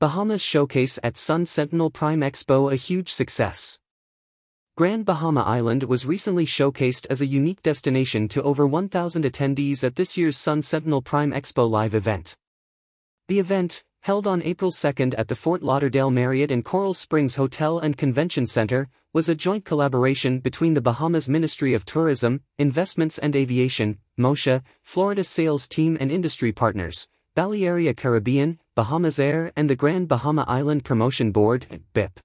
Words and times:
Bahamas 0.00 0.40
showcase 0.40 0.98
at 1.02 1.18
Sun 1.18 1.44
Sentinel 1.44 1.90
Prime 1.90 2.22
Expo 2.22 2.72
a 2.72 2.76
huge 2.76 3.12
success. 3.12 3.78
Grand 4.74 5.04
Bahama 5.04 5.42
Island 5.42 5.82
was 5.82 6.06
recently 6.06 6.46
showcased 6.46 7.06
as 7.10 7.20
a 7.20 7.26
unique 7.26 7.60
destination 7.60 8.26
to 8.28 8.42
over 8.42 8.66
1,000 8.66 9.26
attendees 9.26 9.84
at 9.84 9.96
this 9.96 10.16
year's 10.16 10.38
Sun 10.38 10.62
Sentinel 10.62 11.02
Prime 11.02 11.32
Expo 11.32 11.68
live 11.68 11.94
event. 11.94 12.34
The 13.28 13.40
event, 13.40 13.84
held 14.00 14.26
on 14.26 14.42
April 14.42 14.72
2 14.72 14.88
at 15.18 15.28
the 15.28 15.34
Fort 15.34 15.62
Lauderdale 15.62 16.10
Marriott 16.10 16.50
and 16.50 16.64
Coral 16.64 16.94
Springs 16.94 17.34
Hotel 17.34 17.78
and 17.78 17.98
Convention 17.98 18.46
Center, 18.46 18.88
was 19.12 19.28
a 19.28 19.34
joint 19.34 19.66
collaboration 19.66 20.38
between 20.38 20.72
the 20.72 20.80
Bahamas 20.80 21.28
Ministry 21.28 21.74
of 21.74 21.84
Tourism, 21.84 22.40
Investments 22.58 23.18
and 23.18 23.36
Aviation, 23.36 23.98
MOSHA, 24.18 24.62
Florida 24.82 25.24
sales 25.24 25.68
team 25.68 25.98
and 26.00 26.10
industry 26.10 26.52
partners, 26.52 27.06
Balearia 27.40 27.96
Caribbean, 27.96 28.58
Bahamasair 28.76 29.50
and 29.56 29.70
the 29.70 29.74
Grand 29.74 30.08
Bahama 30.08 30.44
Island 30.46 30.84
Promotion 30.84 31.32
Board, 31.32 31.80
BIP. 31.94 32.20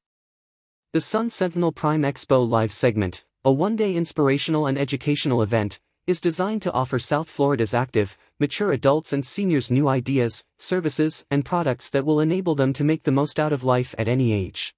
The 0.91 0.99
Sun 0.99 1.29
Sentinel 1.29 1.71
Prime 1.71 2.01
Expo 2.01 2.45
live 2.45 2.73
segment, 2.73 3.23
a 3.45 3.49
one-day 3.49 3.95
inspirational 3.95 4.67
and 4.67 4.77
educational 4.77 5.41
event, 5.41 5.79
is 6.05 6.19
designed 6.19 6.63
to 6.63 6.71
offer 6.73 6.99
South 6.99 7.29
Florida's 7.29 7.73
active, 7.73 8.17
mature 8.41 8.73
adults 8.73 9.13
and 9.13 9.25
seniors 9.25 9.71
new 9.71 9.87
ideas, 9.87 10.43
services, 10.59 11.23
and 11.31 11.45
products 11.45 11.89
that 11.91 12.05
will 12.05 12.19
enable 12.19 12.53
them 12.53 12.73
to 12.73 12.83
make 12.83 13.03
the 13.03 13.09
most 13.13 13.39
out 13.39 13.53
of 13.53 13.63
life 13.63 13.95
at 13.97 14.09
any 14.09 14.33
age. 14.33 14.75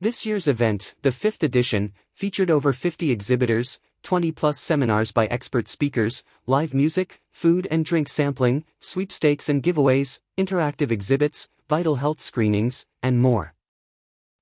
This 0.00 0.24
year's 0.24 0.48
event, 0.48 0.94
the 1.02 1.12
fifth 1.12 1.42
edition, 1.42 1.92
featured 2.14 2.50
over 2.50 2.72
50 2.72 3.10
exhibitors, 3.10 3.80
20 4.02 4.32
plus 4.32 4.58
seminars 4.58 5.12
by 5.12 5.26
expert 5.26 5.68
speakers, 5.68 6.24
live 6.46 6.74
music, 6.74 7.20
food 7.30 7.66
and 7.70 7.84
drink 7.84 8.08
sampling, 8.08 8.64
sweepstakes 8.80 9.48
and 9.48 9.62
giveaways, 9.62 10.20
interactive 10.36 10.90
exhibits, 10.90 11.48
vital 11.68 11.96
health 11.96 12.20
screenings, 12.20 12.86
and 13.02 13.20
more. 13.20 13.54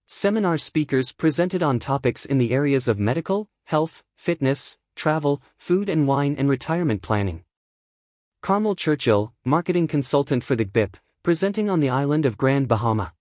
Seminar 0.07 0.59
speakers 0.59 1.13
presented 1.13 1.63
on 1.63 1.79
topics 1.79 2.25
in 2.25 2.39
the 2.39 2.53
areas 2.53 2.89
of 2.89 2.99
medical, 2.99 3.49
health, 3.65 4.03
fitness, 4.17 4.77
travel, 4.97 5.41
food 5.57 5.89
and 5.89 6.09
wine 6.09 6.35
and 6.37 6.49
retirement 6.49 7.03
planning. 7.03 7.45
Carmel 8.43 8.75
Churchill, 8.75 9.33
marketing 9.45 9.87
consultant 9.87 10.43
for 10.43 10.57
the 10.57 10.65
BIP, 10.65 10.97
presenting 11.23 11.71
on 11.71 11.81
the 11.81 11.91
island 11.91 12.27
of 12.27 12.37
Grand 12.37 12.67
Bahama. 12.67 13.13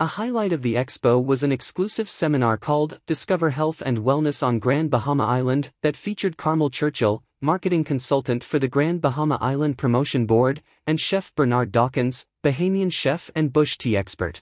A 0.00 0.06
highlight 0.06 0.52
of 0.52 0.62
the 0.62 0.76
expo 0.76 1.20
was 1.20 1.42
an 1.42 1.50
exclusive 1.50 2.08
seminar 2.08 2.56
called 2.56 3.00
Discover 3.08 3.50
Health 3.50 3.82
and 3.84 3.98
Wellness 3.98 4.44
on 4.44 4.60
Grand 4.60 4.92
Bahama 4.92 5.24
Island 5.26 5.72
that 5.82 5.96
featured 5.96 6.36
Carmel 6.36 6.70
Churchill, 6.70 7.24
marketing 7.40 7.82
consultant 7.82 8.44
for 8.44 8.60
the 8.60 8.68
Grand 8.68 9.00
Bahama 9.00 9.38
Island 9.40 9.76
Promotion 9.76 10.24
Board, 10.24 10.62
and 10.86 11.00
Chef 11.00 11.34
Bernard 11.34 11.72
Dawkins, 11.72 12.26
Bahamian 12.44 12.92
chef 12.92 13.28
and 13.34 13.52
bush 13.52 13.76
tea 13.76 13.96
expert. 13.96 14.40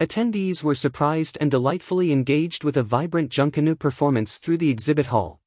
Attendees 0.00 0.64
were 0.64 0.74
surprised 0.74 1.38
and 1.40 1.52
delightfully 1.52 2.10
engaged 2.10 2.64
with 2.64 2.76
a 2.76 2.82
vibrant 2.82 3.30
Junkanoo 3.30 3.78
performance 3.78 4.38
through 4.38 4.58
the 4.58 4.70
exhibit 4.70 5.06
hall. 5.06 5.40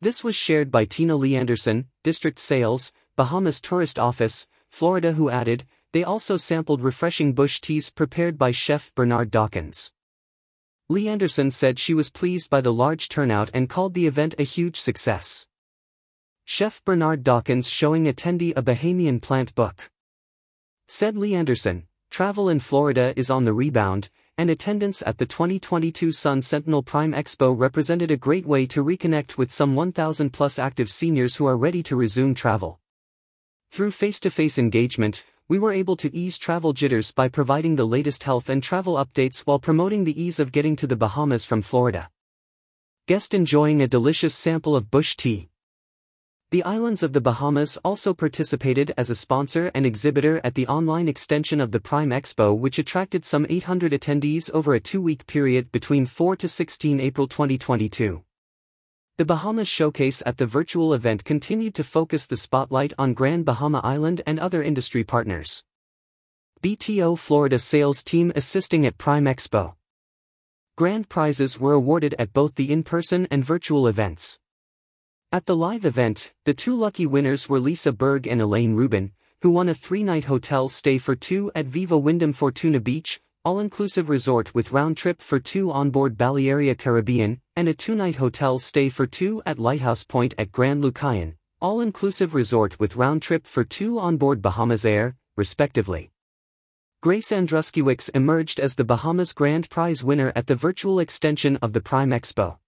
This 0.00 0.22
was 0.22 0.36
shared 0.36 0.70
by 0.70 0.84
Tina 0.84 1.16
Lee 1.16 1.34
Anderson, 1.34 1.88
District 2.04 2.38
Sales, 2.38 2.92
Bahamas 3.16 3.60
Tourist 3.60 3.98
Office, 3.98 4.46
Florida 4.70 5.14
who 5.14 5.28
added, 5.28 5.66
they 5.92 6.02
also 6.02 6.36
sampled 6.36 6.82
refreshing 6.82 7.32
bush 7.32 7.60
teas 7.60 7.90
prepared 7.90 8.36
by 8.36 8.50
Chef 8.50 8.92
Bernard 8.94 9.30
Dawkins. 9.30 9.92
Lee 10.88 11.08
Anderson 11.08 11.50
said 11.50 11.78
she 11.78 11.94
was 11.94 12.10
pleased 12.10 12.50
by 12.50 12.60
the 12.60 12.72
large 12.72 13.08
turnout 13.08 13.50
and 13.54 13.68
called 13.68 13.94
the 13.94 14.06
event 14.06 14.34
a 14.38 14.42
huge 14.42 14.80
success. 14.80 15.46
Chef 16.44 16.84
Bernard 16.84 17.22
Dawkins 17.22 17.68
showing 17.68 18.04
attendee 18.04 18.52
a 18.56 18.62
Bahamian 18.62 19.22
plant 19.22 19.54
book. 19.54 19.90
Said 20.88 21.16
Lee 21.16 21.34
Anderson, 21.34 21.86
Travel 22.10 22.50
in 22.50 22.60
Florida 22.60 23.14
is 23.16 23.30
on 23.30 23.46
the 23.46 23.54
rebound, 23.54 24.10
and 24.36 24.50
attendance 24.50 25.02
at 25.06 25.16
the 25.16 25.24
2022 25.24 26.12
Sun 26.12 26.42
Sentinel 26.42 26.82
Prime 26.82 27.12
Expo 27.12 27.58
represented 27.58 28.10
a 28.10 28.18
great 28.18 28.44
way 28.44 28.66
to 28.66 28.84
reconnect 28.84 29.38
with 29.38 29.50
some 29.50 29.74
1,000 29.74 30.30
plus 30.30 30.58
active 30.58 30.90
seniors 30.90 31.36
who 31.36 31.46
are 31.46 31.56
ready 31.56 31.82
to 31.82 31.96
resume 31.96 32.34
travel. 32.34 32.80
Through 33.70 33.92
face 33.92 34.20
to 34.20 34.30
face 34.30 34.58
engagement, 34.58 35.24
we 35.52 35.58
were 35.58 35.74
able 35.74 35.96
to 35.96 36.16
ease 36.16 36.38
travel 36.38 36.72
jitters 36.72 37.12
by 37.12 37.28
providing 37.28 37.76
the 37.76 37.84
latest 37.84 38.22
health 38.22 38.48
and 38.48 38.62
travel 38.62 38.94
updates 38.94 39.40
while 39.40 39.58
promoting 39.58 40.04
the 40.04 40.18
ease 40.18 40.40
of 40.40 40.50
getting 40.50 40.74
to 40.74 40.86
the 40.86 40.96
Bahamas 40.96 41.44
from 41.44 41.60
Florida. 41.60 42.08
Guest 43.06 43.34
enjoying 43.34 43.82
a 43.82 43.86
delicious 43.86 44.34
sample 44.34 44.74
of 44.74 44.90
bush 44.90 45.14
tea. 45.14 45.50
The 46.52 46.62
islands 46.62 47.02
of 47.02 47.12
the 47.12 47.20
Bahamas 47.20 47.76
also 47.84 48.14
participated 48.14 48.94
as 48.96 49.10
a 49.10 49.14
sponsor 49.14 49.70
and 49.74 49.84
exhibitor 49.84 50.40
at 50.42 50.54
the 50.54 50.66
online 50.68 51.06
extension 51.06 51.60
of 51.60 51.70
the 51.70 51.80
Prime 51.80 52.08
Expo 52.08 52.56
which 52.58 52.78
attracted 52.78 53.22
some 53.22 53.44
800 53.50 53.92
attendees 53.92 54.48
over 54.54 54.72
a 54.72 54.80
two-week 54.80 55.26
period 55.26 55.70
between 55.70 56.06
4 56.06 56.34
to 56.36 56.48
16 56.48 56.98
April 56.98 57.28
2022. 57.28 58.24
The 59.18 59.26
Bahamas 59.26 59.68
showcase 59.68 60.22
at 60.24 60.38
the 60.38 60.46
virtual 60.46 60.94
event 60.94 61.26
continued 61.26 61.74
to 61.74 61.84
focus 61.84 62.26
the 62.26 62.36
spotlight 62.36 62.94
on 62.96 63.12
Grand 63.12 63.44
Bahama 63.44 63.82
Island 63.84 64.22
and 64.26 64.40
other 64.40 64.62
industry 64.62 65.04
partners. 65.04 65.62
BTO 66.62 67.18
Florida 67.18 67.58
sales 67.58 68.02
team 68.02 68.32
assisting 68.34 68.86
at 68.86 68.96
Prime 68.96 69.26
Expo. 69.26 69.74
Grand 70.78 71.10
prizes 71.10 71.60
were 71.60 71.74
awarded 71.74 72.14
at 72.18 72.32
both 72.32 72.54
the 72.54 72.72
in-person 72.72 73.28
and 73.30 73.44
virtual 73.44 73.86
events. 73.86 74.38
At 75.30 75.44
the 75.44 75.56
live 75.56 75.84
event, 75.84 76.32
the 76.46 76.54
two 76.54 76.74
lucky 76.74 77.04
winners 77.04 77.50
were 77.50 77.60
Lisa 77.60 77.92
Berg 77.92 78.26
and 78.26 78.40
Elaine 78.40 78.72
Rubin, 78.72 79.12
who 79.42 79.50
won 79.50 79.68
a 79.68 79.74
three-night 79.74 80.24
hotel 80.24 80.70
stay 80.70 80.96
for 80.96 81.14
two 81.14 81.52
at 81.54 81.66
Viva 81.66 81.98
Wyndham 81.98 82.32
Fortuna 82.32 82.80
Beach, 82.80 83.20
all-inclusive 83.44 84.08
resort 84.08 84.54
with 84.54 84.70
round 84.70 84.96
trip 84.96 85.20
for 85.20 85.40
two 85.40 85.72
on 85.72 85.90
board 85.90 86.16
Balearia 86.16 86.78
Caribbean, 86.78 87.40
and 87.56 87.66
a 87.66 87.74
two-night 87.74 88.16
hotel 88.16 88.60
stay 88.60 88.88
for 88.88 89.04
two 89.04 89.42
at 89.44 89.58
Lighthouse 89.58 90.04
Point 90.04 90.32
at 90.38 90.52
Grand 90.52 90.84
Lucayan, 90.84 91.34
all-inclusive 91.60 92.34
resort 92.34 92.78
with 92.78 92.94
round 92.94 93.20
trip 93.20 93.44
for 93.44 93.64
two 93.64 93.98
on 93.98 94.16
board 94.16 94.40
Bahamasair, 94.40 95.14
respectively. 95.36 96.12
Grace 97.02 97.30
Andruskiewicz 97.32 98.10
emerged 98.14 98.60
as 98.60 98.76
the 98.76 98.84
Bahamas 98.84 99.32
Grand 99.32 99.68
Prize 99.68 100.04
winner 100.04 100.32
at 100.36 100.46
the 100.46 100.54
virtual 100.54 101.00
extension 101.00 101.56
of 101.56 101.72
the 101.72 101.80
Prime 101.80 102.10
Expo. 102.10 102.58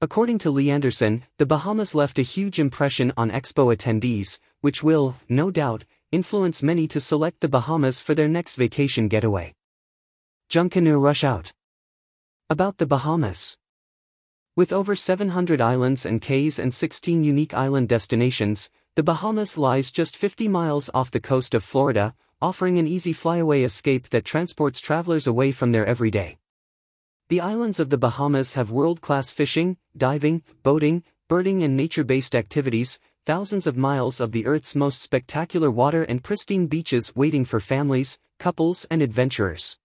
According 0.00 0.38
to 0.38 0.50
Lee 0.50 0.68
Anderson, 0.68 1.22
the 1.38 1.46
Bahamas 1.46 1.94
left 1.94 2.18
a 2.18 2.22
huge 2.22 2.58
impression 2.58 3.12
on 3.16 3.30
Expo 3.30 3.72
attendees, 3.72 4.40
which 4.62 4.82
will, 4.82 5.14
no 5.28 5.52
doubt, 5.52 5.84
influence 6.10 6.60
many 6.60 6.88
to 6.88 6.98
select 6.98 7.38
the 7.40 7.48
Bahamas 7.48 8.00
for 8.00 8.16
their 8.16 8.26
next 8.26 8.56
vacation 8.56 9.06
getaway. 9.06 9.54
Junkanoo 10.48 11.02
Rush 11.02 11.24
Out 11.24 11.52
About 12.48 12.78
the 12.78 12.86
Bahamas 12.86 13.56
With 14.54 14.72
over 14.72 14.94
700 14.94 15.60
islands 15.60 16.06
and 16.06 16.22
cays 16.22 16.60
and 16.60 16.72
16 16.72 17.24
unique 17.24 17.52
island 17.52 17.88
destinations, 17.88 18.70
the 18.94 19.02
Bahamas 19.02 19.58
lies 19.58 19.90
just 19.90 20.16
50 20.16 20.46
miles 20.46 20.88
off 20.94 21.10
the 21.10 21.20
coast 21.20 21.52
of 21.52 21.64
Florida, 21.64 22.14
offering 22.40 22.78
an 22.78 22.86
easy 22.86 23.12
flyaway 23.12 23.64
escape 23.64 24.08
that 24.10 24.24
transports 24.24 24.80
travelers 24.80 25.26
away 25.26 25.50
from 25.50 25.72
their 25.72 25.84
everyday. 25.84 26.38
The 27.28 27.40
islands 27.40 27.80
of 27.80 27.90
the 27.90 27.98
Bahamas 27.98 28.52
have 28.54 28.70
world-class 28.70 29.32
fishing, 29.32 29.78
diving, 29.96 30.44
boating, 30.62 31.02
birding 31.28 31.64
and 31.64 31.76
nature-based 31.76 32.36
activities, 32.36 33.00
thousands 33.24 33.66
of 33.66 33.76
miles 33.76 34.20
of 34.20 34.30
the 34.30 34.46
Earth's 34.46 34.76
most 34.76 35.02
spectacular 35.02 35.72
water 35.72 36.04
and 36.04 36.22
pristine 36.22 36.68
beaches 36.68 37.16
waiting 37.16 37.44
for 37.44 37.58
families, 37.58 38.20
couples 38.38 38.86
and 38.92 39.02
adventurers. 39.02 39.76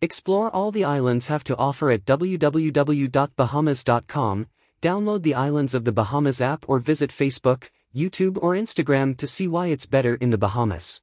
Explore 0.00 0.48
all 0.50 0.70
the 0.70 0.84
islands 0.84 1.26
have 1.26 1.42
to 1.42 1.56
offer 1.56 1.90
at 1.90 2.04
www.bahamas.com, 2.04 4.46
download 4.80 5.22
the 5.22 5.34
Islands 5.34 5.74
of 5.74 5.84
the 5.84 5.90
Bahamas 5.90 6.40
app 6.40 6.64
or 6.68 6.78
visit 6.78 7.10
Facebook, 7.10 7.70
YouTube 7.92 8.38
or 8.40 8.52
Instagram 8.52 9.16
to 9.16 9.26
see 9.26 9.48
why 9.48 9.66
it's 9.66 9.86
better 9.86 10.14
in 10.14 10.30
the 10.30 10.38
Bahamas. 10.38 11.02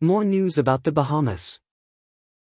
More 0.00 0.24
news 0.24 0.58
about 0.58 0.84
the 0.84 0.92
Bahamas. 0.92 1.58